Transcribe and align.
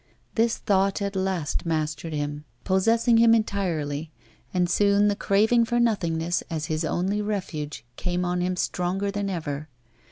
This 0.33 0.57
thought 0.57 0.99
at 0.99 1.15
last 1.15 1.63
mastered 1.63 2.11
him, 2.11 2.43
possessed 2.63 3.07
him 3.07 3.35
entirely; 3.35 4.09
and 4.51 4.67
soon 4.67 5.09
the 5.09 5.15
craving 5.15 5.63
for 5.63 5.79
nothingness 5.79 6.41
as 6.49 6.65
his 6.65 6.83
only 6.83 7.21
refuge 7.21 7.85
came 7.97 8.25
on 8.25 8.41
him 8.41 8.55
stronger 8.55 9.11
than 9.11 9.29
ever. 9.29 9.69